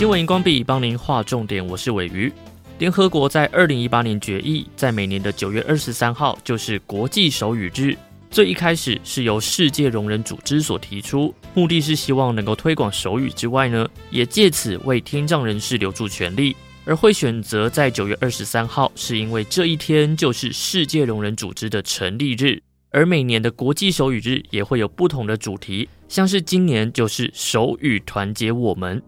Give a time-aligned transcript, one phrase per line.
[0.00, 2.32] 新闻荧光笔帮您画重点，我是伟鱼。
[2.78, 7.94] 联合国在二零一八年决议，在每年的九月二十三号就是国际手语日。
[8.30, 16.56] 最一开始是由世界聋人组织所提出，目的是希望能够推广手语之外呢，也借此为听障人士留住权利。
[16.86, 22.58] 而会选择在九月二十三号，是因为这一天就是世界聋人组织的成立日。
[22.90, 29.00] 而每年的国际手语日也会有不同的主题，像是今年就是手语团结我们。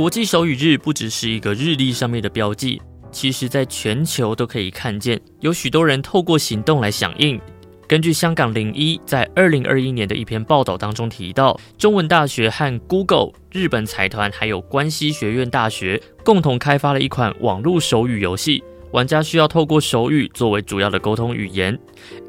[0.00, 2.80] 国际手语日不只是一个日历上面的标记，
[3.12, 7.38] 其实在全球都可以看见，有许多人透过行动来响应。
[7.86, 21.78] 根据香港零一在二零二一年的一篇报道当中提到，中文大学和 Google、日本财团还有关西学院大学共同开发了一款网络手语游戏，玩家需要透过手语作为主要的沟通语言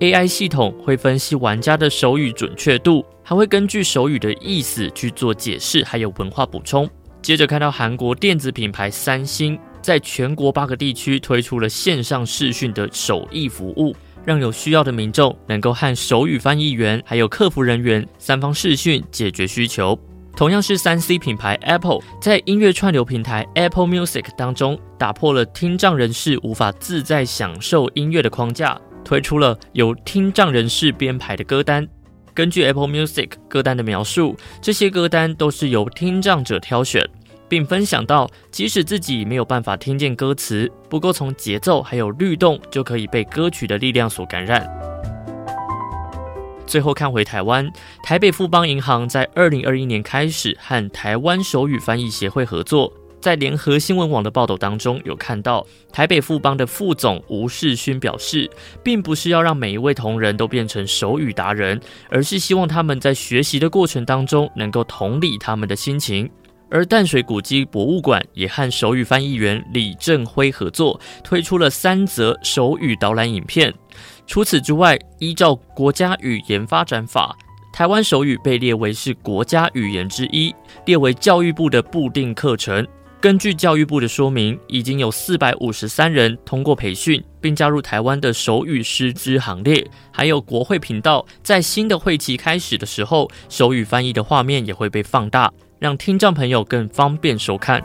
[0.02, 6.86] ，AI 系统会分析玩家的手语准确度，还会根据手语的意思去做解释，还有文化补充。
[7.22, 19.98] 接着看到韩国电子品牌三星在全国八个地区推出了线上视讯的手艺服务，让有需要的民众能够和手语翻译员还有客服人员三方视讯解决需求。
[20.36, 31.88] 同样是三 C 品牌 Apple 在音乐串流平台 Apple Music 当中打破了听障人士无法自在享受音乐的框架，推出了由听障人士编排的歌单。
[32.34, 37.06] 根据 Apple Music 歌单的描述，这些歌单都是由听障者挑选，
[37.50, 44.66] 并分享到，即使自己没有办法听见歌词，不过从节奏还有律动就可以被歌曲的力量所感染。
[46.66, 47.70] 最后看回台湾，
[48.02, 52.94] 台北富邦银行在二零二一年开始和台湾手语翻译协会合作。
[53.22, 58.50] 在联合新闻网的报道当中，有看到台北富邦的副总吴世勋表示，
[58.84, 66.30] 并不是要让每一位同仁都变成手语达人，而是希望他们在学习的过程当中能够同理他们的心情。
[66.74, 73.72] 而淡水古迹博物馆也和手语翻译员李正辉合作，推出了三则手语导览影片。
[74.26, 77.36] 除此之外，依照国家语言发展法，
[77.74, 80.56] 台湾手语被列为是国家语言之一，
[80.86, 82.88] 列为教育部的部定课程。
[83.22, 89.88] 根据教育部的说明，已经有四百五十三人通过培训，并加入台湾的手语师资行列。
[90.12, 97.80] 还有国会频道在新的会期开始的时候，手语翻译的画面也会被放大，让听障朋友更方便收看。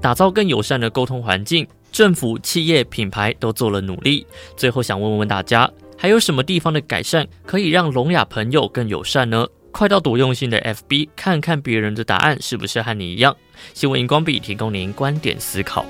[0.00, 4.26] 打造更友善的沟通环境，政府、企业、品牌都做了努力。
[4.56, 9.46] 最后想问问大家，还有什么地方的改善可以让聋哑朋友更友善呢？
[9.72, 13.36] 快到多用心的 FB，看看别人的答案是不是和你一样？
[13.74, 15.84] 新闻荧光笔提供您观点思考。